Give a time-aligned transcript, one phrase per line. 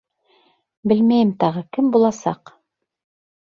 [0.91, 2.55] —Белмәйем тағы, кем буласаҡ?